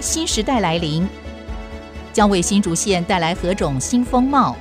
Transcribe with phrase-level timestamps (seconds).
[0.00, 1.06] 新时代来临，
[2.12, 4.56] 将为新竹县带来何种新风貌？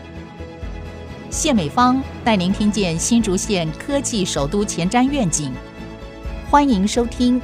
[1.30, 5.52] 谢美芳带您听见新竹县科技首都前瞻愿景。
[6.50, 7.40] 欢迎收听《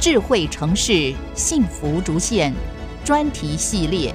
[0.00, 2.52] 智慧城市幸福竹县》
[3.06, 4.14] 专题系列。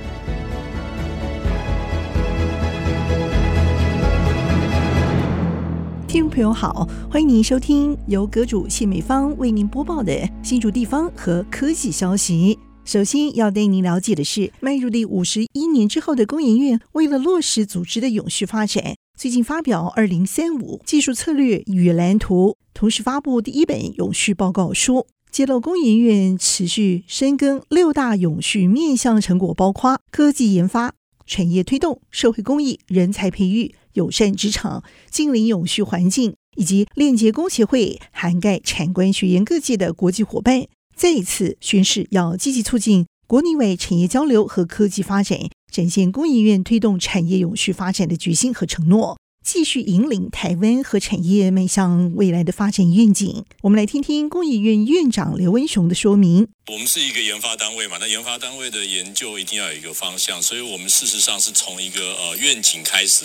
[6.08, 10.12] 听众朋友好，欢迎您收听由阁主谢美芳为您播报的
[10.42, 12.58] 新竹地方和科技消息。
[12.88, 30.94] 首先要带您了解的是，迈入第五十一年之后的工研院，为了落实组织的永续发展，最近发表《二零三五技术策略与蓝图》，同时发布第一本永续报告书，揭露工研院持续深耕六大永续面向成果，包括科技研发、
[31.26, 33.76] 产业推动、社会公益、人才培育。
[33.96, 40.68] 友善职场、净零永续环境，以及链接工协会，涵盖产官学研各界的国际伙伴，
[40.98, 45.38] 再一次宣示要积极促进国内外产业交流和科技发展，
[45.72, 49.20] 展现工研院推动产业永续发展的决心和承诺。
[49.44, 53.46] 继续引领台湾和产业迈向未来的发展愿景。
[53.62, 56.48] 我们来听听工研院院长刘文雄的说明。
[56.70, 63.24] 我们是一个研发单位嘛，那研发单位的研究一定要有一个方向，所以我们事实上是从一个呃愿景开始，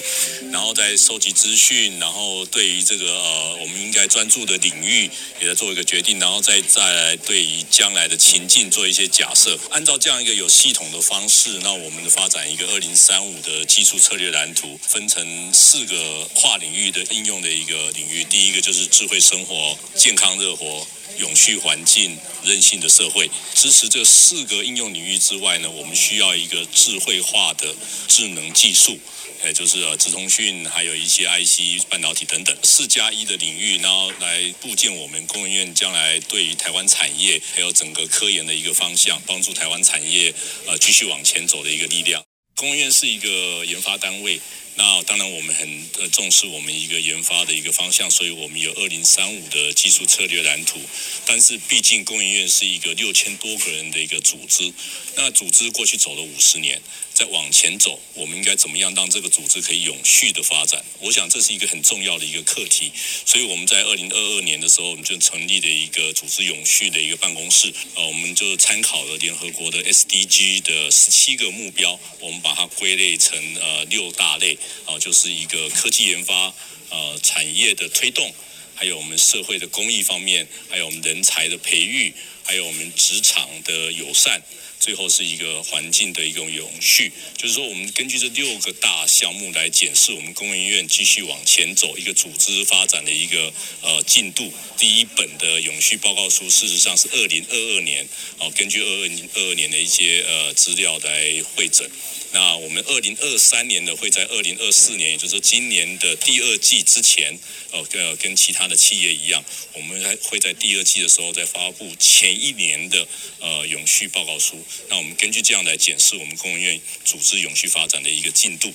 [0.53, 9.59] 然后再收集资讯，然后对于这个呃我们应该专注的领域也在做一个决定，然后再再来对于将来的情境做一些假设。
[9.71, 16.29] 按照这样一个有系统的方式，那我们的发展一个二零三五的技术策略蓝图，分成四个。
[16.35, 20.87] 跨领域的应用的一个领域，第一个就是智慧生活、健康热活、
[21.19, 23.31] 永续环境、韧性的社会。
[23.55, 27.75] 支持这四个应用领域之外呢，我们需要一个智慧化的
[28.09, 28.99] 智能技术，
[29.45, 40.35] 也就是呃，资通讯，还有一些 IC 半导体等等四加一的领域，然后来构建我们工研院将来对于台湾产业还有整个科研的一个方向，帮助台湾产业
[40.67, 42.23] 呃继续往前走的一个力量。
[42.57, 44.41] 工研院是一个研发单位。
[44.75, 50.81] 那当然，我们很重视我们一个研发的一个方向，所以我们有二零三五的技术策略蓝图。
[51.27, 54.73] 但是，毕竟工研院是一个六千多个人的一个组织，
[55.15, 56.81] 那组织过去走了五十年。
[57.23, 60.85] 再往前走，我们应该怎么样让这个组织可以永续的发展？
[60.99, 62.91] 我想这是一个很重要的一个课题。
[63.25, 67.73] 所以我们在二零二二年的时候，我们就成立了一个组织永续的一个办公室。
[67.95, 76.53] 呃，我们就参考了联合国的 SDG 的十七个目标，我们把它归类成呃六大类啊，呃，就是一个科技研发、
[76.91, 78.35] 呃产业的推动，
[78.75, 82.13] 还有我们社会的公益方面，还有我们人才的培育，
[82.43, 84.43] 还有我们职场的友善。
[84.83, 94.53] 最后是一个环境的一种永续，就是说，我们根据这六个大项目来检视我们工研院继续往前走一个组织发展的一个呃进度。
[94.77, 98.05] 第一本的永续报告书，事实上是二零二二年
[98.41, 101.89] 哦，根据二二二二年的一些呃资料来会诊。
[102.35, 107.39] 那我们二零二三年呢，会在二零二四年，也就是今年的第二季之前，
[107.73, 109.45] 呃，跟跟其他的企业一样，
[109.75, 113.07] 我们还会在第二季的时候再发布前一年的
[113.41, 114.57] 呃永续报告书。
[114.89, 118.73] 那我们根据这样来检视我们工研院组织永续发展的一个进度。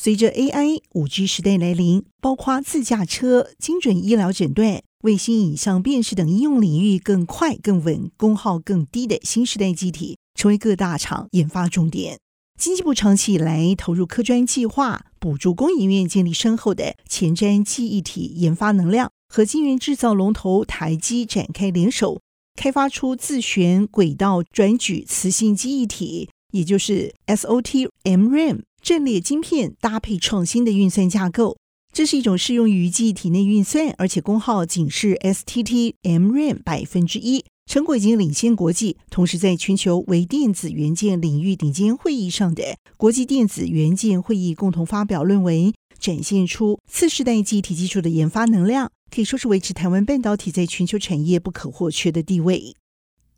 [0.00, 12.18] 随着 AI、五 G 时代来临，包括自驾车、精准医疗诊断、卫星影像辨识等应用领域更快、更稳、功耗更低的新时代机体，成为各大厂研发重点。
[12.64, 22.22] 经济部长期以来投入科专计划，补助工研院建立深厚的前瞻记忆体研发能量，和晶圆制造龙头台积展开联手，
[22.58, 31.58] 开发出自旋轨道转举磁性记忆体，也就是 SOT-MRAM 阵列晶片搭配创新的运算架构。
[31.92, 37.44] 这是一种适用于记忆体内运算，而且功耗仅是 STT-MRAM 百分之一。
[37.66, 52.76] 成果已经领先国际，同时在全球微电子元件领域顶尖会议上的国际电子元件会议共同发表论文，展现出次世代记忆体技术的研发能量，可以说是维持台湾半导体在全球产业不可或缺的地位。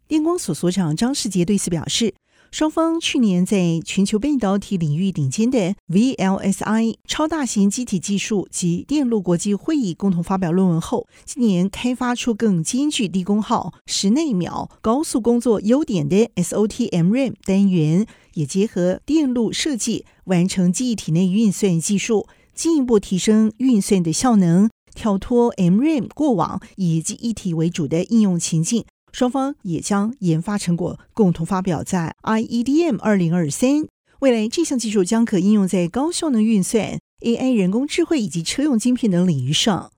[0.09, 2.15] 电光所所长张世杰对此表示。
[2.51, 28.85] 双方去年在全球半导体领域顶尖的 VLSI 超大型机体技术及电路国际会议共同发表论文后，今年开发出更兼具低功耗、十内秒高速工作优点的 SOT-MRAM 单元，也结合电路设计完成记忆体内运算技术，进一步提升运算的效能，跳脱 MRAM 过往以记忆体为主的应用情境。
[29.17, 33.87] 双方也将研发成果共同发表在 IEDM 二零二三。
[34.21, 39.91] 未来这项技术将可应用在高效能运算、AI、人工智慧以及车用晶片等领域上。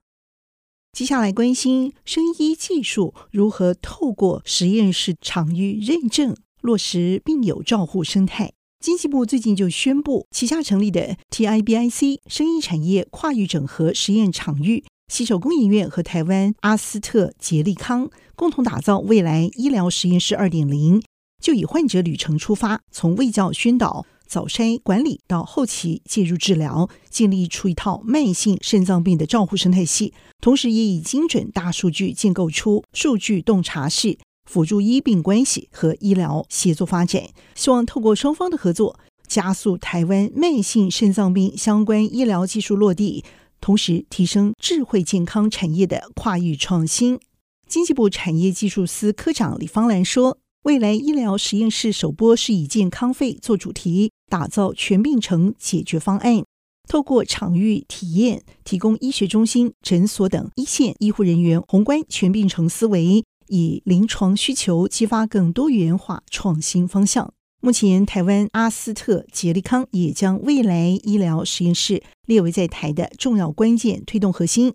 [0.93, 8.53] 接下来关心生医技术如何透过实验室场域认证，落实病友照护生态。
[8.79, 21.03] 经济部最近就宣布，旗下成立的 TIBIC 生医产业跨域整合实验场域，携手工研院和台湾阿斯特杰利康，共同打造未来医疗实验室二点零。
[21.43, 34.19] 就以患者旅程出发，从卫教宣导、早筛管理到后期介入治疗，建立出一套慢性肾脏病的照护生态系，同时也以精准大数据建构出数据洞察式。
[34.49, 37.25] 辅助医病关系和医疗协作发展，
[37.57, 43.23] 希望透过双方的合作，加速台湾慢性肾脏病相关医疗技术落地，
[43.61, 47.21] 同时提升智慧健康产业的跨域创新。
[47.69, 56.43] 经济部产业技术司科长李芳兰说：“未来医疗实验室首播是以健康费做主题，打造全病程解决方案，
[56.89, 67.33] 透过场域体验，提供医学中心、诊所等一线医护人员宏观全病程思维。”以临床需求激发更多元化创新方向。
[67.63, 74.75] 目前，台湾阿斯特杰利康也将未来医疗实验室列为在台的重要关键推动核心。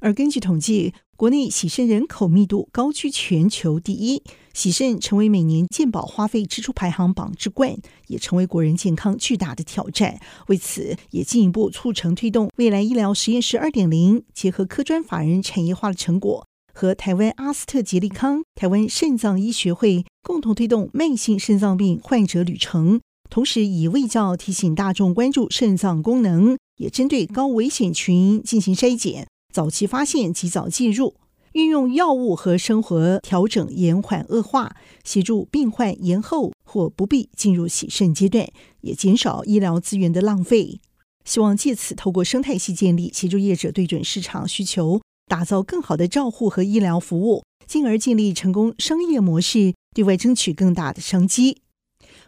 [0.00, 4.22] 而根据统计，国内洗肾人口密度高居全球第一，
[4.54, 7.76] 洗肾成为每年健保花费支出排行榜之冠，
[8.06, 10.20] 也成为国人健康巨大的挑战。
[10.46, 16.46] 为此，也进一步促成推动未来医疗实验室二点零，结合科专法人产业化的成果。
[16.72, 31.16] 和台湾阿斯特捷利康、台湾肾脏医学会共同推动慢性肾脏病患者旅程，同时以卫教提醒大众关注肾脏功能，也针对高危险群进行筛检，早期发现及早介入，
[31.52, 38.46] 运用药物和生活调整延缓恶化，协助病患延后或不必进入洗肾阶段，
[38.82, 40.80] 也减少医疗资源的浪费。
[41.24, 45.00] 希望借此透过生态系建立，协助业者对准市场需求。
[45.28, 51.60] 打造更好的照护和医疗服务，进而建立成功商业模式，对外争取更大的商机。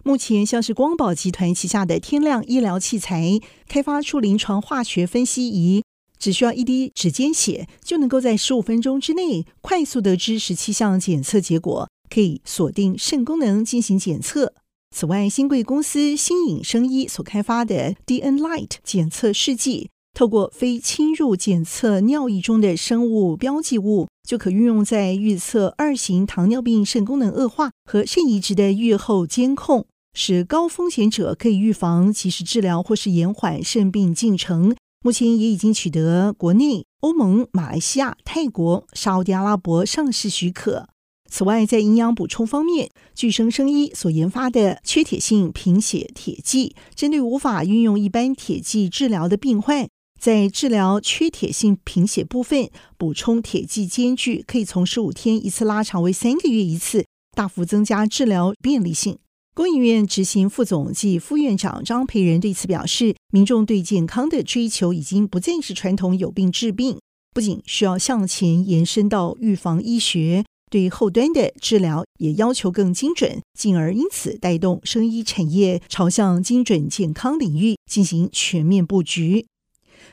[0.04, 5.82] 目前，像是光宝集团旗下的天亮医疗器材开发出临床化学分析仪，
[6.20, 14.52] 只需要一滴指尖血，就能够在十五分钟之内快速得知十七项检测结果，可以锁定肾功能进行检测。
[14.94, 19.88] 此外，新贵公司新颖生医所开发的 DN Light 检测试剂。
[20.12, 34.74] 透过非侵入检测尿液中的生物标记物，就可运用在预测二型糖尿病肾功能恶化和肾移植的预后监控，使高风险者可以预防、及时治疗或是延缓肾病进程。
[35.02, 40.90] 目前也已经取得国内、欧盟、马来西亚、泰国、沙乌地阿拉伯上市许可。
[41.30, 49.88] 此外，在营养补充方面，巨生生医所研发的缺铁性贫血铁剂，针对无法运用一般铁剂治疗的病患。
[50.20, 52.68] 在治疗缺铁性贫血部分，
[52.98, 59.18] 补充铁剂间距可以从十五天一次拉长为三个月一次，大幅增加治疗便利性。
[59.60, 66.98] 工研院执行副总暨副院长张培仁对此表示：“民众对健康的追求已经不再是传统有病治病，
[67.34, 79.44] 不仅需要向前延伸到预防医学，对后端的治疗也要求更精准，进而因此带动生医产业朝向精准健康领域进行全面布局。”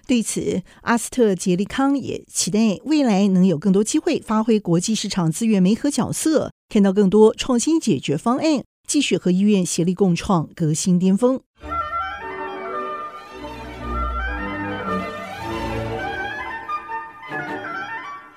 [0.05, 11.39] 对此，阿斯特捷利康也期待未来能有更多机会发挥国际市场资源媒合角色，看到更多创新解决方案，继续和医院协力共创革新巅峰。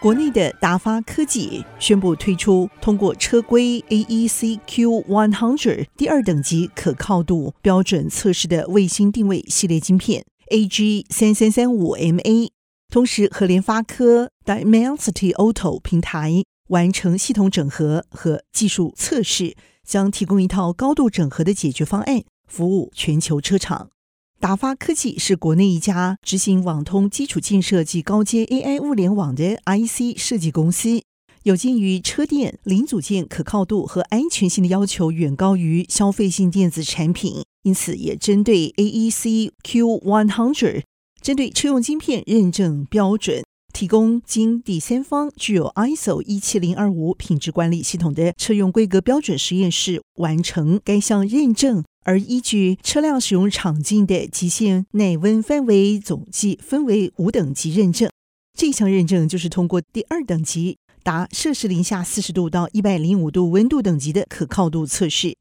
[0.01, 10.25] 国内的达发科技宣布推出通过车规 AEC Q100 第二等级可靠度标准测试的卫星定位系列晶片。
[10.51, 12.49] AG 三三三五 MA，
[12.89, 19.55] 同时和联发科 Dimensity Auto 平台完成系统整合和技术测试，
[19.87, 23.91] 将提供一套高度整合的解决方案，服务全球车厂。
[24.41, 31.03] 达发科技是国内一家执行网通基础建设及高阶 AI 物联网的 IC 设计公司。
[31.43, 40.83] 有鉴于车电零组件可靠度和安全性的要求远高于消费性电子产品，因此也针对 AEC Q100
[41.23, 58.11] 针对车用晶片认证标准，提供经第三方具有 ISO 一七零二五品质管理系统的车用规格标准实验室完成该项认证，而依据车辆使用场景的极限耐温范围，总计分为五等级认证。
[58.59, 60.77] 这项认证就是通过第二等级。
[61.03, 65.35] 达摄氏零下四十度到一百零五度温度等级的可靠度测试。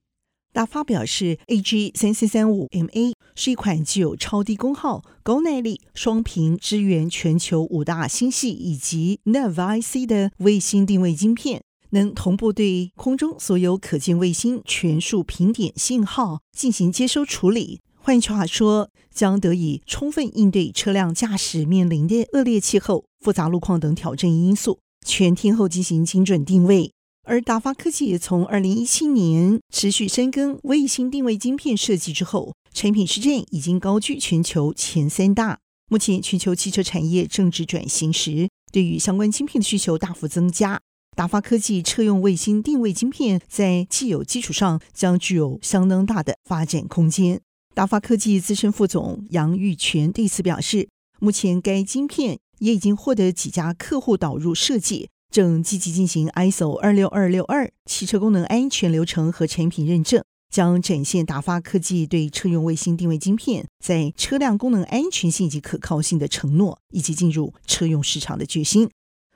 [0.60, 11.62] 达发表示，AG 三三三五 MA 是一款具有超低功耗、高耐力、双频支援全球五大星系以及 NavIC 的卫星定位晶片，
[11.92, 17.80] 能同步对空中所有可见卫星全数频点信号进行接收处理。
[17.96, 26.92] 换句话说，将得以充分应对车辆驾驶面临的恶劣气候、复杂路况等挑战因素，全天候进行精准定位。
[27.30, 35.60] 而达发科技从二零一七年持续深耕卫星定位晶片设计之后，产品市占已经高居全球前三大。
[35.92, 40.82] 目前全球汽车产业正值转型时，对于相关晶片的需求大幅增加。
[41.16, 47.40] 达发科技车用卫星定位晶片在既有基础上，将具有相当大的发展空间。
[47.76, 55.10] 达发科技资深副总杨玉泉对此表示，目前该晶片也已经获得几家客户导入设计。
[55.30, 68.90] 正积极进行 ISO 二六二六二汽车功能安全流程和产品认证，将展现达发科技对车用卫星定位晶片在车辆功能安全性及可靠性的承诺，以及进入车用市场的决心。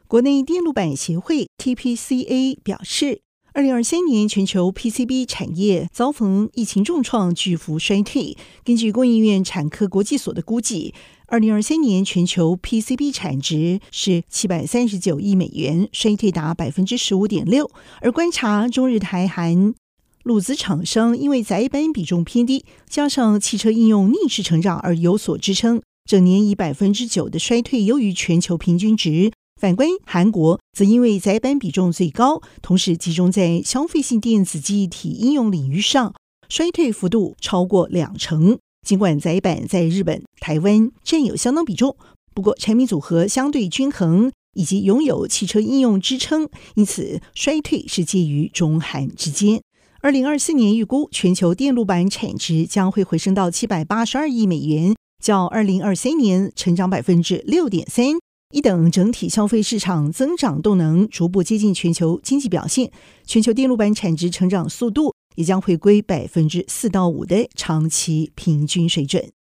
[0.07, 3.21] 国内电路板协会 TPCA 表示，
[3.55, 8.35] 二零二三年全球 PCB 产业遭逢疫情重创，巨幅衰退。
[8.65, 10.95] 根据供应院产科国际所的估计，
[11.27, 17.69] 二零二三年全球 PCB 产值是七百三十九亿美元，衰退达百分之十五点六。
[18.01, 19.75] 而观察中日台韩
[20.23, 25.79] 陆资厂商，因为载板比重偏低，加上汽车应用逆势成长而有所支撑，
[26.09, 29.31] 整年以百分之九的衰退优于全球平均值。
[29.59, 36.13] 反观韩国，则因为载板比重最高，同时集中在消费性电子记忆体应用领域上，
[36.49, 38.57] 衰退幅度超过两成。
[38.85, 41.95] 尽管载板在日本、台湾占有相当比重，
[42.33, 49.61] 不过产品组合相对均衡，以及拥有汽车应用支撑，因此衰退是介于中韩之间。
[50.01, 54.93] 二零二四年预估全球电路板产值将会回升到七百八十二亿美元，
[55.23, 58.07] 较二零二三年成长百分之六点三。
[58.53, 62.91] 一等整体消费市场增长动能逐步接近全球经济表现，
[63.25, 69.31] 全球电路板产值成长速度也将回归百分之四到五的长期平均水准。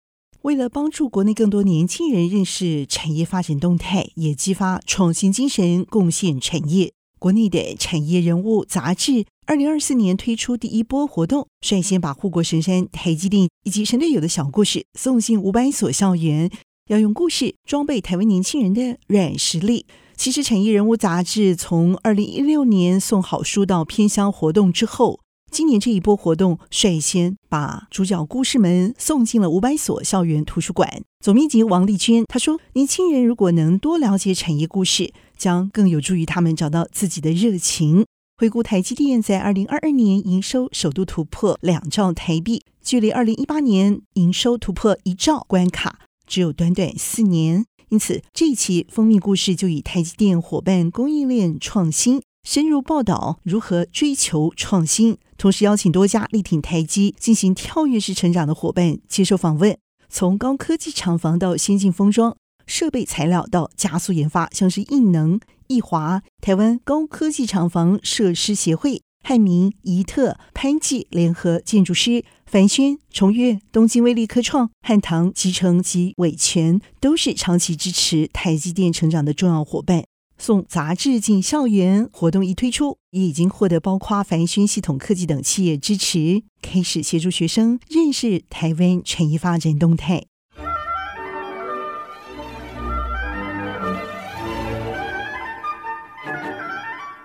[0.40, 16.50] 为了帮助国内更多年轻人认识产业发展动态，也激发创新精神，贡献产业，国内的产业人物杂志二零二四年推出第一波活动，率先把护国神山台积电以及神队友的小故事送进五百所校园。
[16.92, 19.86] 要用故事装备台湾年轻人的软实力。
[20.14, 25.18] 其实，产业人物杂志从二零一六年送好书到偏乡活动之后，
[25.50, 31.02] 今年这一波活动率先把主角故事们送进了五百所校园图书馆。
[31.24, 38.04] 总编辑王丽娟她说：“年轻人如果能多了解产业故事，将更有助于他们找到自己的热情。”
[38.36, 46.00] 回顾台积电在二零二二年营收首度突破两兆台币，距离二零一八年营收突破一兆关卡。
[46.32, 59.76] 只有短短四年，因此这一期封面故事就以台积电伙伴供应链创新，深入报道如何追求创新，同时邀请多家力挺台积进行跳跃式成长的伙伴接受访问。
[60.08, 62.34] 从高科技厂房到先进封装
[62.66, 72.24] 设备材料到加速研发，像是应能、易华、台湾高科技厂房设施协会、汉明、宜特、潘记联合建筑师。
[72.52, 80.04] 凡轩、崇越、东京威力科创、汉唐、集成及伟全都是长期支持台积电成长的重要伙伴。
[80.36, 90.26] 送杂志进校园活动一推出，也已经获得包括凡轩系统科技等企业支持，开始协助学生认识台湾产业发展动态。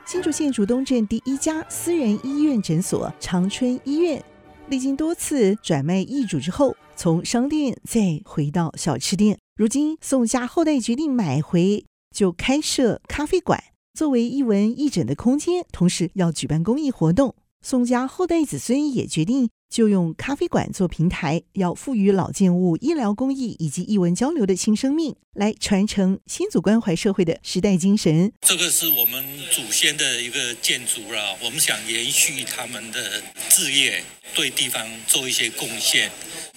[0.06, 4.24] 新竹县竹东镇第一家私人医院诊所长春医院。
[4.70, 17.34] 历经多次转卖易主之后，从商店再回到小吃店，如今宋家后代决定买回，就开设咖啡馆，作为一文一整的空间，同时要举办公益活动。
[17.62, 19.50] 宋家后代子孙也决定。
[19.70, 28.32] 就用咖啡馆做平台，要赋予老建物医疗公益以及艺文交流的新生命，来传承先祖关怀社会的时代精神。
[28.42, 36.10] 这个是我们祖先的一个建筑啦，我们想延续他们的志业，对地方做一些贡献。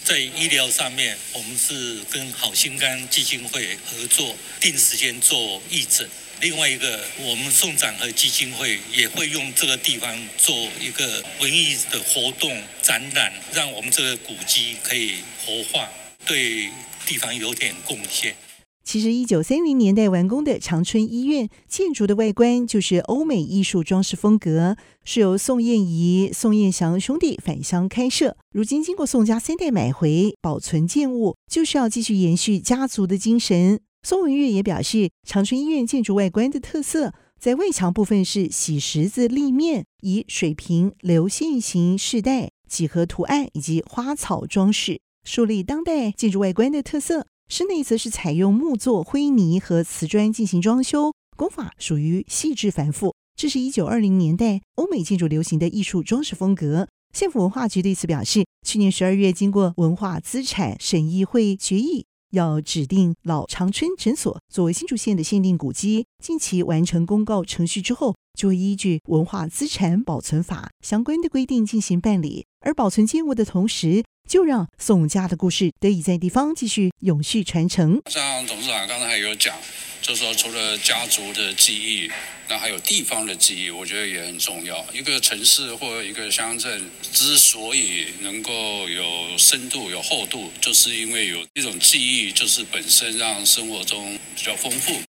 [0.02, 6.08] 在医疗上面，我们是跟好心肝基金会合作，定时间做义诊。
[6.42, 15.86] 另外一个，我们宋展和基金会也会用这个地方做一个文艺的活动展览，让我们这个古迹可以活化，
[16.24, 16.70] 对
[17.04, 18.34] 地方有点贡献。
[18.82, 28.38] 其实，一九三零年代完工的长春医院建筑的外观就是欧美艺术装饰风格，是由宋燕仪、宋燕祥兄弟返乡开设。
[28.50, 33.80] 如今经过宋家三代买回，保存建物，就是要继续延续家族的精神。
[34.02, 47.26] 宋文月也表示，长春医院建筑外观的特色在外墙部分是洗十字立面，以水平流线型饰带、几何图案以及花草装饰，树立当代建筑外观的特色。
[47.48, 53.14] 室内则是采用木作、灰泥和瓷砖进行装修，工法属于细致繁复。
[53.36, 56.88] 这是一九二零年代欧美建筑流行的艺术装饰风格。
[57.12, 66.06] 县府文化局对此表示，去年十二月经过文化资产审议会决议，要指定老长春诊所作为新竹县的限定古迹。
[66.22, 72.46] 近期完成公告程序之后，就会依据文化资产保存法相关的规定进行办理。
[72.60, 78.00] 而保存建物的同时，就让宋家的故事得以在地方继续永续传承。
[78.06, 79.56] 像董事长刚才有讲，
[80.02, 82.10] 就说除了家族的记忆，
[82.50, 84.84] 那还有地方的记忆，我觉得也很重要。
[84.92, 95.00] 一个城市或一个乡镇之所以能够有深度、有厚度，就是因为有一种记忆，就是本身让生活中比较丰富。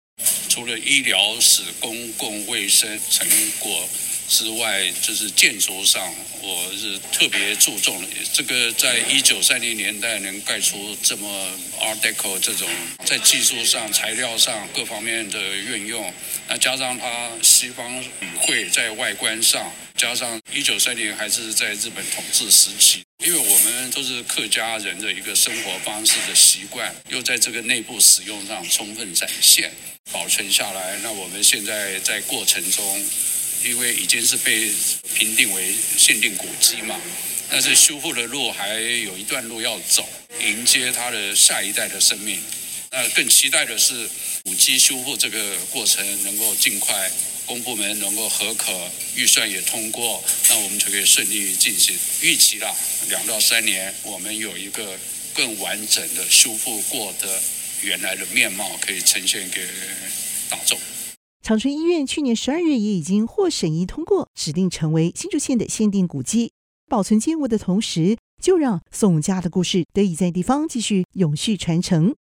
[0.48, 3.26] 除了医疗史、公共卫生成
[3.58, 3.88] 果。
[4.32, 6.02] 之外，就是建筑上，
[6.40, 8.08] 我是特别注重的。
[8.32, 11.28] 这个在一九三零年代能盖出这么
[11.78, 12.66] Art Deco 这种，
[13.04, 16.10] 在技术上、材料上各方面的运用，
[16.48, 29.70] 那加上它西方语汇在外观上，加上一九三零还是在日本统治时期，因为我们都是客家人的一个生活方式的习惯，又在这个内部使用上充分展现、
[30.10, 30.96] 保存下来。
[31.02, 33.06] 那我们现在在过程中。
[33.64, 34.70] 因为已经是被
[35.14, 37.00] 评定为限定古迹嘛，
[37.50, 40.08] 但是修复的路还有一段路要走，
[40.40, 42.40] 迎接它的下一代的生命。
[42.90, 44.08] 那更期待的是
[44.44, 47.10] 古迹修复这个过程能够尽快，
[47.46, 51.96] 公部门能够核可，预算也通过，那我们就可以顺利进行。
[52.20, 52.74] 预期啦
[53.08, 54.98] 两到三年，我们有一个
[55.32, 57.40] 更完整的修复过的
[57.80, 59.66] 原来的面貌可以呈现给
[60.50, 60.78] 大众。
[61.42, 66.52] 长春医院去年十二月也已经获审议通过，指定成为新竹县的限定古迹。
[66.88, 72.14] 保存建物的同时，就让宋家的故事得以在地方继续永续传承。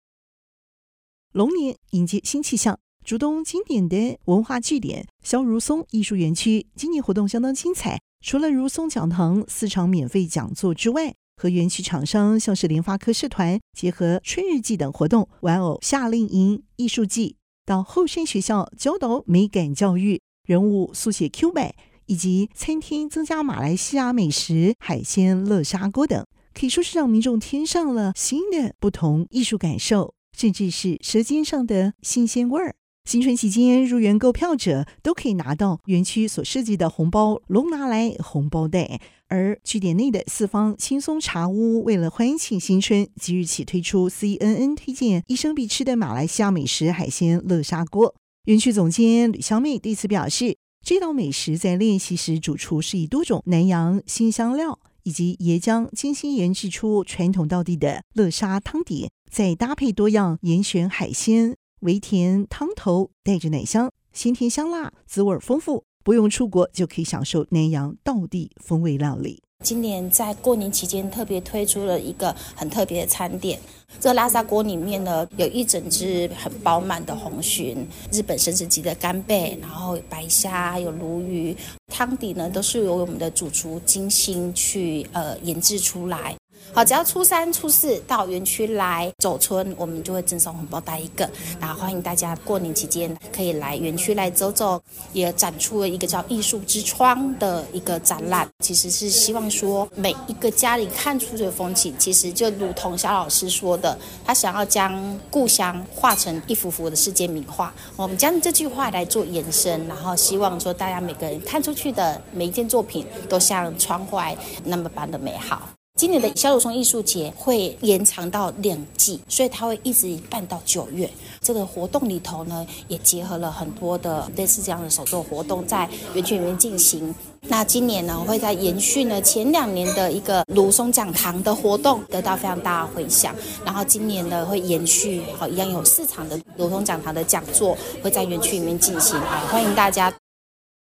[1.33, 7.99] 龙年迎接新气象，竹东经典的文化据点萧如松艺术园区今年活动相当精彩。
[8.25, 17.38] 除了如松讲堂四场免费讲座之外，和园区厂商像是联发科社团结合春日祭等活动，玩偶夏令营、艺术季。
[17.69, 21.75] 到后山学校教导美感教育、人物速写 Q 版，
[22.07, 32.75] 以及餐厅增加马来西亚美食海鲜乐沙锅等，可以说是让民众添上了新的不同艺术感受，甚至是舌尖上的新鲜味儿。
[33.09, 48.15] 新春期间入园购票者都可以拿到园区所设计的红包龙拿来红包袋，而据点内的四方轻松茶屋为了欢庆新春，即日起推出 CNN 推荐一生必吃的马来西亚美食海鲜乐沙锅。
[48.45, 61.57] 园区总监吕香妹对此表示，这道美食在练习时，主厨是以多种南洋新香料以及椰浆精心研制出传统道地的乐沙汤底，再搭配多样严选海鲜。
[61.81, 69.43] 微甜汤头带着奶香，鲜甜香辣，滋味丰富，不用出国就可以享受南洋道地风味料理。
[69.65, 73.59] 今年在过年期间特别推出了一个很特别的餐点，
[73.99, 77.77] 这拉萨锅里面呢，有一整只很饱满的红鲟，
[78.13, 81.57] 日本生食级的干贝，然后有白虾，有鲈鱼，
[81.93, 86.37] 汤底呢都是由我们的主厨精心去呃研制出来。
[86.75, 91.29] 好，只要初三、初四到园区来走春，我们就会赠送红包袋一个。
[91.61, 94.81] 然后欢迎大家过年期间可以来园区来走走，
[95.13, 98.49] 也展出了一个叫“艺术之窗”的一个展览。
[98.63, 107.75] 其实是希望说，每一个家里看出去的风景，其实就如同肖老师说的，他想要将故乡画成一幅幅的世界名画。
[107.97, 115.69] 我们将这句话来做延伸，然后希望说，大家每个人看出去的每一件作品，都像窗外那么般的美好。
[115.99, 121.11] 今年的萧如松艺术节会延长到两季，所以它会一直办到九月。
[121.41, 127.13] 这个活动里头呢，也结合了很多的类似这样的手作活动，在园区里面进行。
[127.49, 133.35] 那今年呢，会在延续呢前两年的一个如松讲堂的活动，得到非常大的回响。
[133.65, 140.15] 然后今年呢，会延续好一样有四场的如松讲堂的讲座，会在园区里面进行啊，欢迎大家。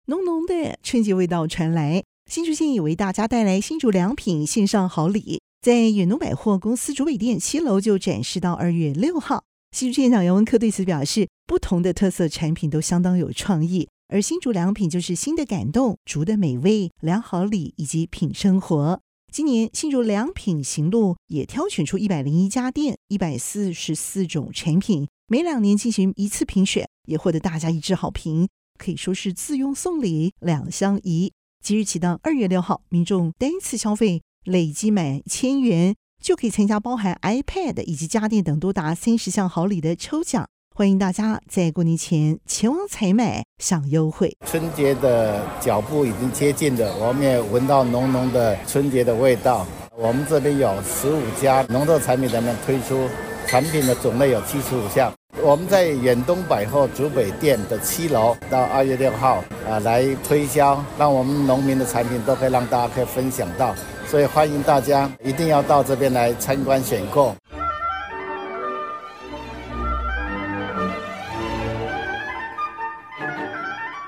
[0.08, 2.02] 浓浓的春节味道传来。
[2.28, 9.44] 新竹县也为大家带来新竹良品线上好礼，在远东百货公司竹北店七楼就展示到二月六号。
[9.72, 19.00] 新竹县长杨文科对此表示，不同的特色产品都相当有创意，而新竹良品就是新的感动、竹的美味、良好礼以及品生活。
[19.32, 28.48] 今年新竹良品行路也挑选出一百零一家店、一百四十四种产品，每两年进行一次评选，也获得大家一致好评。
[28.80, 31.32] 可以说是自用送礼两相宜。
[31.66, 40.46] 即日起到二月六号，民众单次消费累计满千元，就可以参加包含 iPad 以及家电等多达三十项好礼的抽奖。
[40.76, 44.38] 欢迎大家在过年前前往采买，享优惠。
[44.46, 49.66] 春节的脚步已经接近了，我们也闻到浓浓的春节的味道。
[49.98, 53.10] 我们这边有十五家农特产品，咱们推出
[53.48, 55.12] 产品的种类有七十五项。
[55.46, 63.76] 我们在远东百货竹北店的七楼，到二月六号啊来推销，让我们农民的产品都可以让大家可以分享到，
[64.08, 67.36] 所以欢迎大家一定要到这边来参观选购。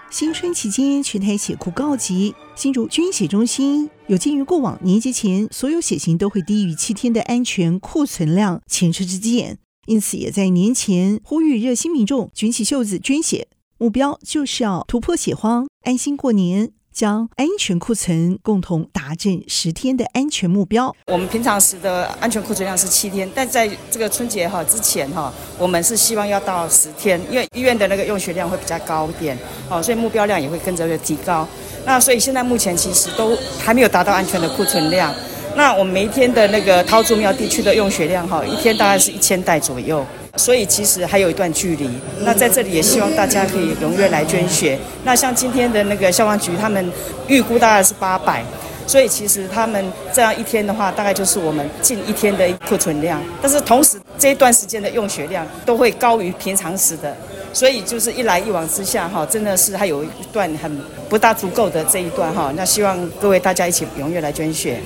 [0.10, 9.60] 新春期间，全台血库告急，新竹捐血中心有鉴于过往年节前所有血型都会低于七天的安全库存量，前车之鉴。
[9.88, 13.48] 因此，也在年前呼吁热心民众卷起袖子捐血，
[13.78, 20.94] 目标就是要突破血荒，安心过年，将安全库存共同达阵十天的安全目标。
[21.06, 29.38] 我们平常时的安全库存量是七天，但在这个春节哈之前哈，我们是希望要到十天，因为医院的那个用血量会比较高一点，
[29.70, 31.48] 哦，所以目标量也会跟着提高。
[31.86, 35.16] 那所以现在目前其实都还没有达到安全的库存量。
[35.58, 41.90] 那我们每一天的那个桃竹苗地区的用血量哈，一天大概是一千袋左右，所以其实还有一段距离。
[42.22, 44.78] 那在这里也希望大家可以踊跃来捐血。
[45.04, 46.94] 那像今天的那个消防局，他们
[47.28, 48.44] 预估大概是八百，
[48.86, 53.20] 所以其实他们这样一天的话，大概就是我们近一天的库存量。
[53.42, 57.18] 但是同时这一段时间的用血量都会高于平常时的，
[57.52, 60.72] 所以就是一来一往之下哈，真的是还有一段很
[61.10, 62.54] 不大足够的这一段哈。
[62.56, 64.80] 那希望各位大家一起踊跃来捐血。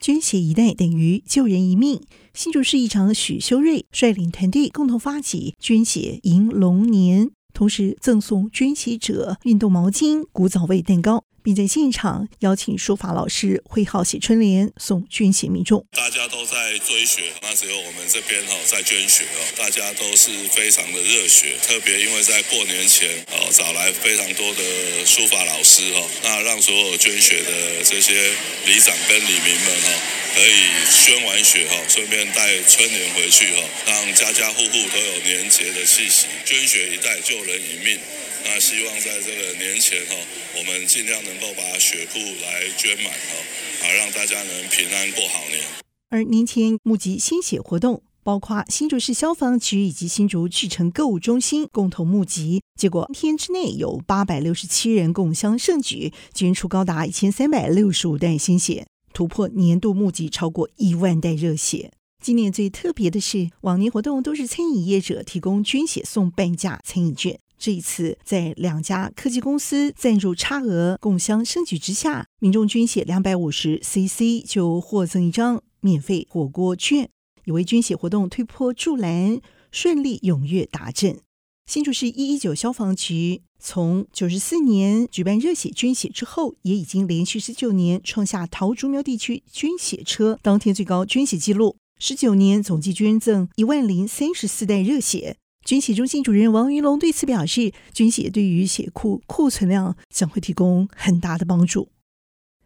[0.00, 2.00] 捐血一袋等于救人一命。
[2.32, 11.24] 新竹市议长许修睿率领团队共同发起捐血迎龙年，同时赠送捐血者运动毛巾、古早味蛋糕。
[11.42, 15.84] 并在现场邀请书法老师绘好写春联，送捐血民众。
[15.92, 21.56] 大家都在追血，那只有我们这边哈在捐血哦，大家都是非常的热血。
[21.62, 28.30] 特别因为在过年前哦，找来非常多的书法老师哈，那让所有捐血的这些
[28.66, 29.90] 里长跟里民们哈，
[30.34, 30.68] 可以
[31.04, 36.26] 捐完血哈，顺便带春联回去哈，让家家户户都有年节的气息。
[36.44, 37.98] 捐血一代救人一命。
[38.44, 40.14] 那希望在这个年前哈，
[40.56, 45.62] 我们尽量能够把血库来捐满哈，啊，让大家能平安过好年。
[46.08, 61.92] 而年前募集鲜血活动，包括新竹市消防局以及新竹巨城购物中心共同募集，结果一天之内有八百六十七人共襄盛举，捐出高达一千三百六十五袋鲜血，突破年度募集超过一万袋热血。
[62.22, 67.38] 今年最特别的是，往年活动都是餐饮业者提供捐血送半价餐饮券。
[67.60, 77.10] 这一次，在两家科技公司赞助差额共襄盛举之下，民众捐血两百五十 CC 就获赠一张免费火锅券，
[77.44, 81.20] 也为捐血活动推波助澜，顺利踊跃达阵。
[81.66, 95.36] 新竹市一一九消防局从九十四年举办热血捐血之后，也已经连续十九年创下桃竹苗地区捐血车当天最高捐血纪录，十九年总计捐赠一万零三十四袋热血。
[95.70, 101.90] 军血中心主任王云龙对此表示，军血对于血库库存量将会提供很大的帮助。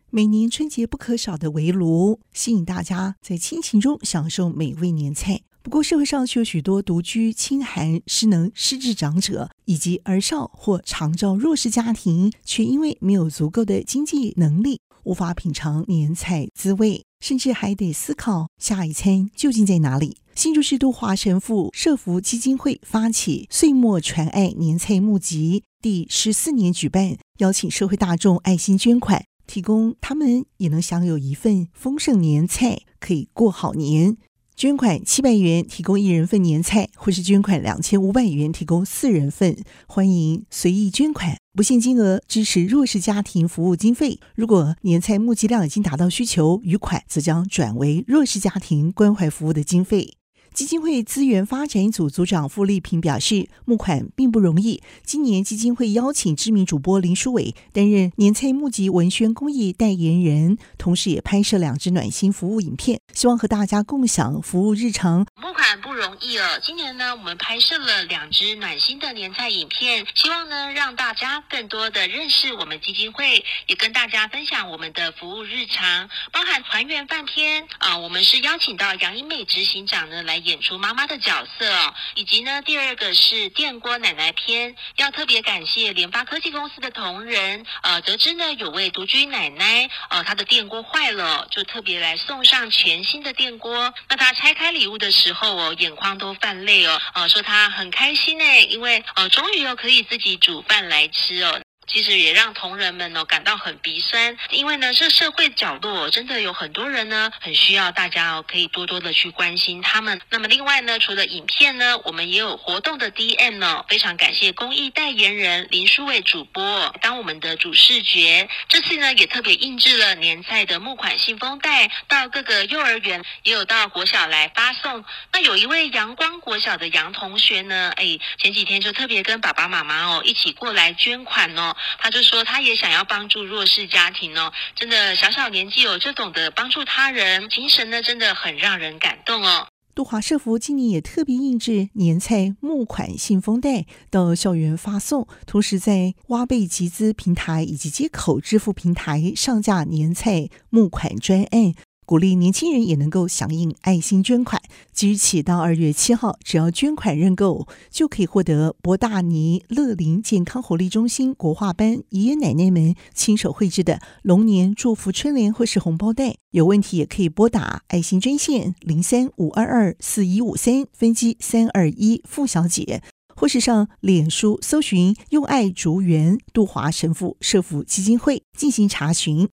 [0.08, 5.42] 每年春节不可少的围炉，吸引大家在亲情中享受美味年菜。
[5.62, 20.18] 不过，社会上却有许多独居、清寒、失能、失智长者，以及儿少或长照弱势家庭，却因为没有足够的经济能力，无法品尝年菜滋味，甚至还得思考下一餐究竟在哪里。
[20.34, 34.18] 新竹市都华神父社福基金会发起岁末传爱年菜募集，第十四年举办，邀请社会大众爱心捐款，提供他们也能享有一份丰盛年菜，可以过好年。
[34.56, 39.56] 捐款七百元提供一人份年菜，或是捐款两千五百元提供四人份，
[39.88, 44.20] 欢迎随意捐款，不限金额，支持弱势家庭服务经费。
[44.36, 50.14] 如果年菜募集量已经达到需求，余款则将转为弱势家庭关怀服务的经费。
[50.54, 54.80] 基金会资源发展组组长傅丽萍表示，募款并不容易。
[55.02, 65.26] 今年基金会邀请知名主播林书伟担任年菜募集文宣公益代言人，同时也拍摄两支暖心服务影片，希望和大家共享服务日常。
[65.42, 80.43] 募款不容易了，今年呢，我们拍摄了两支暖心的年菜影片，希望呢让大家更多的认识我们基金会，也跟大家分享我们的服务日常，包含团圆饭天啊，我们是邀请到杨英美执行长呢来。
[80.44, 81.66] 演出妈妈的角色。
[82.14, 93.92] 以及呢，第二个是电锅奶奶篇，要特别感谢联发科技公司的同仁，呃，得知呢有位独居奶奶，呃，她的电锅坏了，就特别来送上全新的电锅。
[94.09, 101.63] 那她拆开礼物的时候哦，眼眶都泛泪哦，呃，说她很开心呢，因为呃，终于又可以自己煮饭来吃哦。
[101.86, 110.20] 其实也让同仁们呢感到很鼻酸，因为呢这社会角落真的有很多人呢很需要大家哦可以多多的去关心他们。
[110.30, 118.48] 那么另外呢，除了影片呢，我们也有活动的 DM 呢，非常感谢公益代言人林书伟主播当我们的主视觉。
[118.68, 125.04] 这次呢也特别印制了年菜的募款信封袋，到各个幼儿园也有到国小来发送。
[125.32, 131.73] 那有一位阳光国小的杨同学呢，哎前几天就特别跟爸爸妈妈哦一起过来捐款哦。
[131.98, 139.66] 他就说，他也想要帮助弱势家庭哦，真的小小年纪哦，就懂得帮助他人，精神呢真的很让人感动哦。
[139.94, 151.74] 杜华社福今年也特别印制年菜募款信封袋到校园发送，同时在挖贝集资平台以及接口支付平台上架年菜募款专案。
[152.06, 154.60] 鼓励年轻人也能够响应爱心捐款。
[154.92, 166.36] 即日起到二月七号，只要捐款认购，就可以获得博大尼乐林健康活力中心国画班爷爷奶奶们亲手绘制的龙年祝福春联或是红包袋。
[166.50, 173.02] 有问题也可以拨打爱心专线零三五二二四一五三分机三二一付小姐，
[173.34, 179.48] 或是上脸书搜寻“用爱竹园杜华神父社福基金会”进行查询。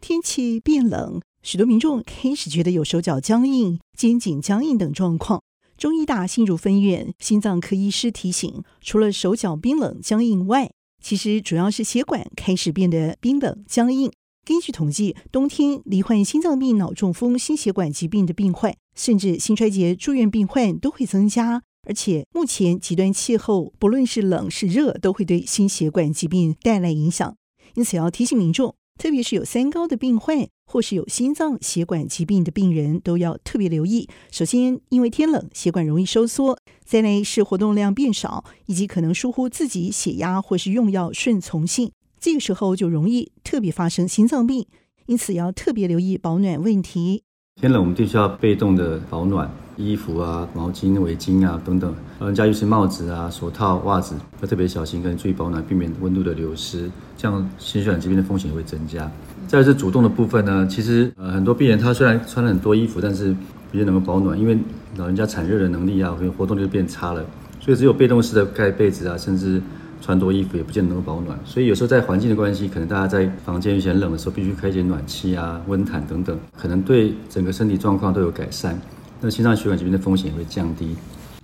[0.00, 1.20] 天气变冷。
[1.42, 5.42] 许多民众开始觉得有手脚僵硬、肩颈僵硬等状况。
[5.78, 10.70] 中医大新竹分院心脏科医师提醒，除了手脚冰冷僵硬外，
[11.02, 14.12] 其实主要是血管开始变得冰冷僵硬。
[14.44, 21.62] 根据统计，冬天罹患心脏病、脑中风、心血管疾病的病患，甚至心衰竭住院病患都会增加。
[21.88, 27.34] 而且目前极端气候，不论是冷是热，都会对心血管疾病带来影响。
[27.74, 28.74] 因此要提醒民众。
[29.00, 34.06] 特别是有三高的病患，或是有心脏血管疾病的病人，都要特别留意。
[34.30, 44.66] 首先，因为天冷，血管容易收缩；再来是活动量变少，以及可能疏忽自己血压或是用药顺从性，这个时候就容易特别发生心脏病。
[45.06, 47.22] 因此，要特别留意保暖问题。
[47.58, 51.94] 天冷，我们必须要被动的保暖，衣服啊、毛巾、围巾啊等等。
[52.18, 59.10] 老人家尤其帽子啊、手套、袜子要特别小心，跟注意保暖，避免温度的流失，这样心血管疾病的风险也会增加。
[59.48, 63.34] 再是主动的部分呢，其实呃很多病人他虽然穿了很多衣服，但是
[63.70, 64.58] 不见能够保暖，因为
[64.96, 67.24] 老人家产热的能力啊，或活动力就变差了，
[67.60, 69.60] 所以只有被动式的盖被子啊，甚至。
[70.02, 78.80] 穿多衣服也不见得能够保暖，所以有时候在环境的关系，可能大家在房间有些冷的时候，必须开一些暖气啊、温毯等等，可能对整个身体状况都有改善。
[79.20, 80.96] 那心脏血管疾病的风险也会降低。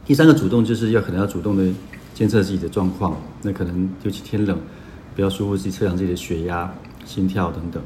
[0.05, 1.73] 第三个主动就是要可能要主动的
[2.15, 4.59] 监测自己的状况，那可能尤其天冷，
[5.15, 6.73] 不要疏忽自己测量自己的血压、
[7.05, 7.83] 心跳等等。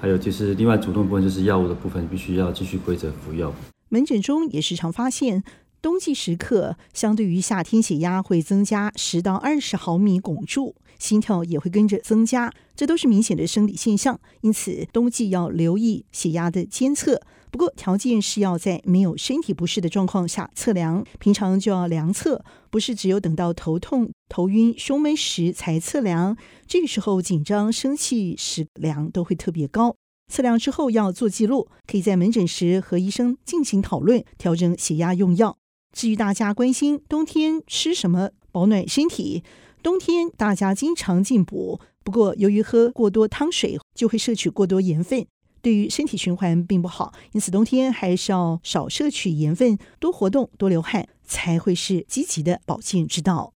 [0.00, 3.52] 还有就是另外主动部分就是药物的部分，必须要继续规则服药。
[3.88, 5.42] 门诊中也时常发现。
[5.80, 14.20] 冬季时刻，相对于夏天，血压会增加十到二十毫米汞柱，心跳也会跟着增加，这都是明显的生理现象。
[14.42, 17.20] 因此，冬季要留意血压的监测。
[17.52, 26.34] 不过，条件是要在没有身体不适的状况下测量，平常就要量测，不是只有等到头痛、头晕、胸闷时才测量。
[26.66, 29.94] 这个时候紧张、生气时量都会特别高。
[30.32, 35.58] 测量之后要做记录，可以在门诊时和医生进行讨论，调整血压用药。
[35.94, 39.44] 至于大家关心冬天吃什么保暖身体，
[39.82, 45.26] 冬天大家经常进补，不过由于喝过多汤水就会摄取过多盐分，
[45.62, 53.52] 对于身体循环并不好，因此冬天还是要少摄取盐分，多活动，多流汗，才会是积极的保健之道。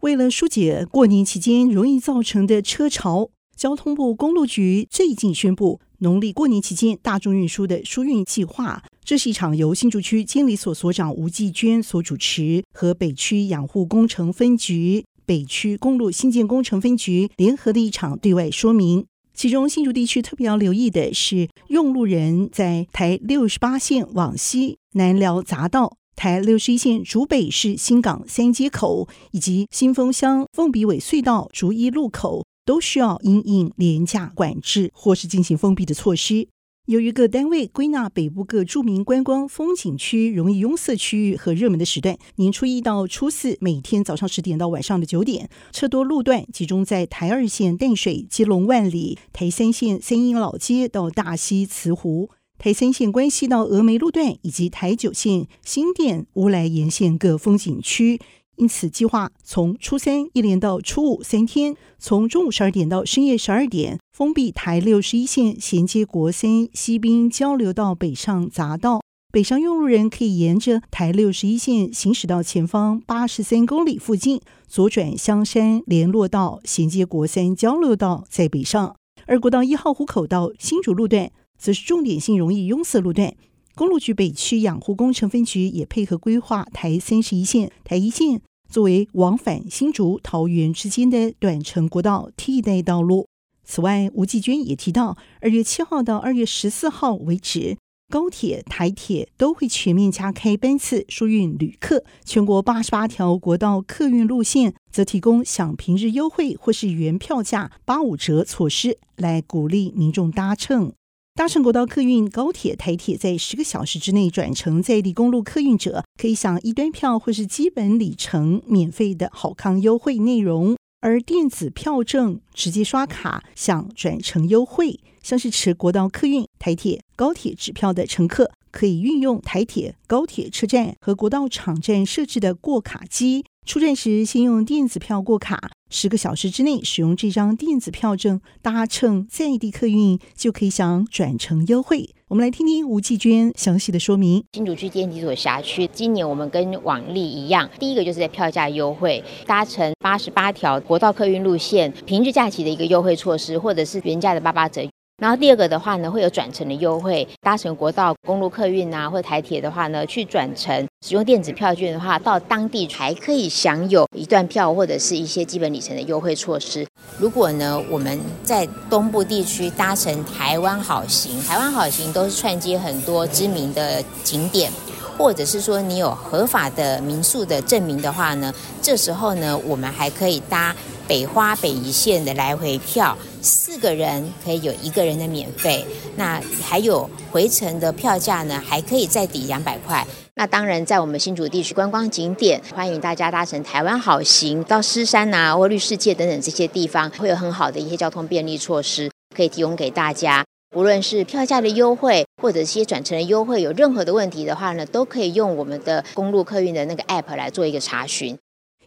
[0.00, 8.82] 为了疏解过年期间容易造成的车潮，交通部公路局最近宣布，农历过年期间大众运输的疏运计划。
[9.04, 19.04] 这是一场由新竹区监理所所长吴继娟所主持，和北区养护工程分局、北区公路新建工程分局联合的一场对外说明。
[19.34, 36.46] 其中，新竹地区特别要留意的是，用路人在台六十八线往西南寮匝道、台六十一线竹北市新港三街口以及新丰乡凤鼻尾隧道竹一路口，都需要因应廉价管制或是进行封闭的措施。
[36.86, 52.30] 由于各单位归纳北部各著名观光风景区容易拥塞区域和热门的时段，年初一到初四每天早上十点到晚上的九点，车多路段集中在台二线淡水、基隆万里、台三线三莺老街到大溪慈湖。
[52.58, 58.20] 台三线关西到峨眉路段以及台九线新店乌来沿线各风景区。
[58.56, 69.00] 因此，计划从初三一连到初五三天，从中午十二点到深夜十二点，封闭台六十一线衔接国三西滨交流道北上匝道。
[69.32, 78.94] 北上用路人可以沿着台六十一线行驶到前方八十三公里附近，左转香山联络道衔接国三交流道，再北上。
[79.24, 83.34] 而国道一号湖口到新竹路段，则是重点性容易拥塞路段。
[83.74, 93.26] 公路局北区养护工程分局也配合规划台三十一线、台一线作为往返新竹、桃园之间的短程国道替代道路。
[93.64, 97.76] 此外，吴季军也提到，二月七号到二月十四号为止，
[98.10, 102.04] 高铁、台铁都会全面加开班次疏运旅客。
[102.24, 110.92] 全国八十八条国道客运路线则提供享平日优惠或是原票价八五折措施，来鼓励民众搭乘。
[111.34, 133.44] 搭乘国道客运、高铁、台铁，在十个小时之内转乘在地公路客运者，可以享一端票或是基本里程免费的好康优惠内容；而电子票证直接刷卡享转乘优惠，像是持国道客运、台铁、高铁纸票的乘客，可以运用台铁、高铁车站和国道场站设置的过卡机。
[133.66, 142.14] 出站时，先用电子票过卡，十个小时之内使用这张电子票证搭乘在地客运，就可以享转乘优惠。
[142.28, 144.42] 我们来听听吴继娟详细的说明。
[144.54, 154.88] 新竹区电子所辖区，今年我们跟往例一样，第一个就是在票价优惠，搭乘八十八条国道客运路线，平日假期的一个优惠措施，或者是原价的八八折。
[155.22, 166.84] 然后第二个的话呢，会有转乘的优惠，搭乘国道公路客运啊，或台铁的话呢，去转乘使用电子票券的话，到当地还可以享有一段票或者是一些基本里程的优惠措施。
[167.20, 174.72] 如果呢，我们在东部地区搭乘台湾好行，台湾好行都是串接很多知名的景点，
[175.16, 180.74] 或者是说你有合法的民宿的证明的话呢，这时候呢，我们还可以搭
[181.06, 183.16] 北花北宜线的来回票。
[183.42, 185.84] 四个人可以有一个人的免费，
[186.16, 190.06] 那还有回程的票价呢，还可以再抵两百块。
[190.34, 200.44] 那当然，在我们新竹地区观光景点，欢迎大家搭乘台湾好行到狮山呐、啊，或绿世界等等这些地方，会有很好的一些交通便利措施可以提供给大家。
[200.74, 208.38] 无论是票价的优惠，或者一些转乘的优惠，有任何的问题的话呢，都可以用我们的公路客运的那个 app 来做一个查询。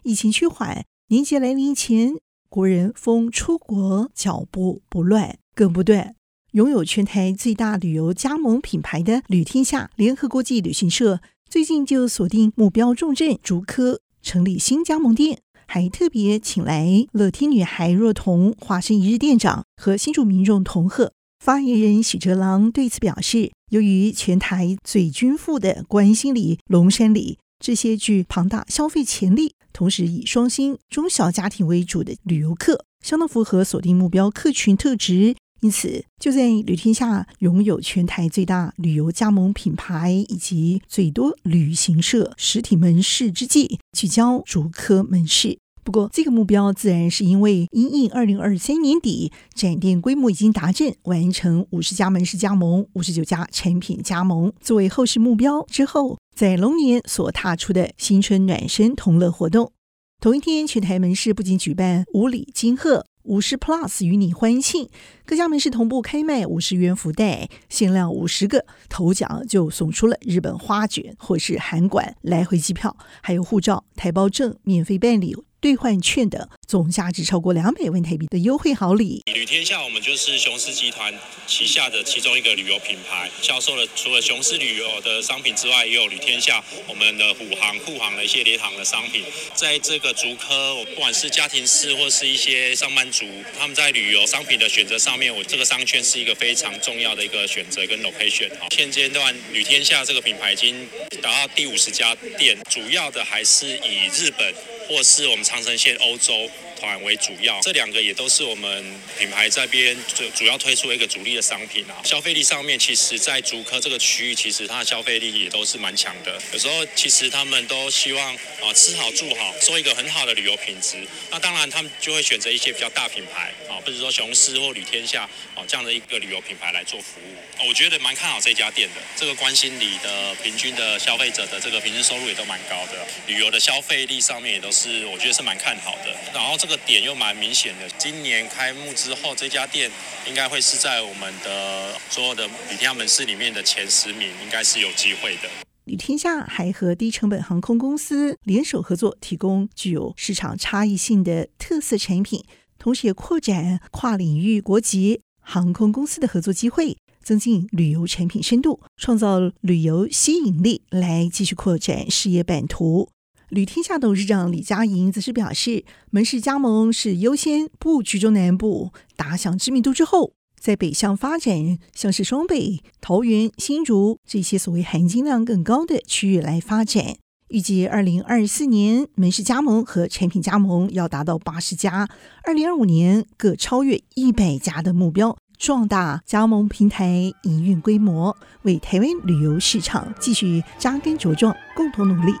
[0.02, 2.16] 疫情趋缓，年节来临前。
[2.48, 6.14] 国人风出国脚步不乱，更不断。
[6.52, 21.12] 拥有全台最大旅游加盟品牌的旅天下联合国际旅行社，最近就锁定目标重镇竹科，成立新加盟店，还特别请来乐天女孩若彤化身一日店长，和新竹民众同贺。
[21.44, 29.55] 发言人许哲郎对此表示，由于全台最均富的关心里、龙山里这些具庞大消费潜力。
[29.76, 45.58] 同时以双薪中小家庭为主的旅游客，相当符合锁定目标客群特质，因此就在旅天下拥有全台最大旅游加盟品牌以及最多旅行社实体门市之际，聚焦竹科门市。
[45.84, 59.72] 不过，这个目标自然是因为因应二零二三年底展店规模已经达阵，完成五十家门市加盟、五十九家产品加盟，作为后市目标之后，在龙年所踏出的新春暖身同乐活动。
[60.20, 64.90] 同一天，全台门市不仅举办五里金鹤、五十 Plus 与你欢庆，
[65.24, 75.34] 各家门市同步开卖五十元福袋，限量五十个，头奖就送出了日本花卷或是韩馆来回机票，还有护照、台胞证免费办理。
[75.66, 79.20] 兑换券的总价值超过两百万台币的优惠好礼。
[79.34, 81.12] 旅天下，我们就是雄狮集团
[81.48, 89.24] 旗下的其中一个旅游品牌，销售了除了雄狮旅游的商品之外，也有旅天下我们的虎航、护航的一些联航的商品。
[89.54, 93.26] 在这个竹科，不管是家庭式或是一些上班族，
[93.58, 98.48] 他们在旅游商品的选择上面，我这个商圈是一个非常重要的一个选择跟 location。
[98.50, 100.88] 哈，现阶段旅天下这个品牌已经
[101.20, 104.54] 达到第五十家店，主要的还是以日本。
[104.88, 108.84] 或是我们长城线欧洲团为主要，这两个也都是我们
[109.18, 111.96] 品牌这边主主要推出一个主力的商品啊。
[112.04, 116.40] 消费力上面，其实在竹科这个区域，其实它的消费力也都是蛮强的。
[116.52, 120.96] 有时候其实他们都希望啊吃好住好，做一个很好的旅游品质。
[121.30, 123.52] 那当然他们就会选择一些比较大品牌
[123.86, 125.22] 或者说雄狮或旅天下
[125.54, 127.66] 啊这样的一个旅游品牌来做服务。
[127.68, 129.00] 我觉得蛮看好这家店的。
[129.14, 136.12] 这个关心里的平均的消费者的这个平均收入也都蛮高的，旅游的消费力上面也都是我觉得是蛮看好的。
[136.34, 137.88] 然后这个点又蛮明显的。
[137.90, 139.88] 今年开幕之后，这家店
[140.26, 145.48] 应该会是在我们的所有的旅天下门市里面的前十名，应该是有机会的。
[145.84, 152.44] 旅天下还和低成本航空公司联手合作，提供具有市场差异性的特色产品，
[152.86, 163.08] 同时也扩展跨领域国籍航空公司的合作机会，增进旅游产品深度，创造旅游吸引力，来继续扩展事业版图。
[163.48, 177.16] 旅天下董事长李佳莹则是表示，门市加盟是优先布局中南部，打响知名度之后，在北向发展，像是双北、桃园、新竹这些所谓含金量更高的区域来发展。
[177.48, 182.08] 预计二零二四年门市加盟和产品加盟要达到八十家，
[182.42, 192.34] 二零二五年各超越一百家的目标，壮大加盟平台营运规模，为台湾旅游市场继续扎根茁壮，共同努力。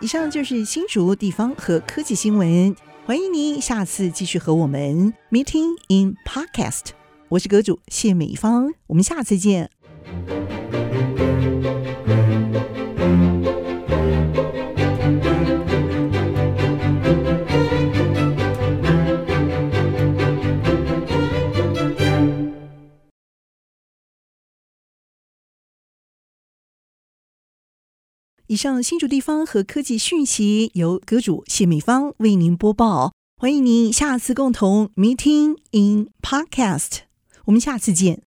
[0.00, 2.76] 以上就是新竹地方和科技新闻，
[3.06, 6.90] 欢迎您下次继续和我们 Meeting in Podcast。
[7.30, 9.70] 我是阁主谢美芳，我们下次见。
[28.48, 37.00] 以上新竹地方和科技讯息由阁主谢美芳为您播报，欢迎您下次共同 Meeting in Podcast，
[37.44, 38.16] 我们下次见。